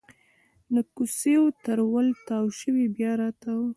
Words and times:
د 0.73 0.75
کوڅېو 0.95 1.43
تر 1.63 1.79
ول 1.91 2.07
تاو 2.27 2.45
شي 2.57 2.71
بیا 2.95 3.11
راتاو 3.19 3.63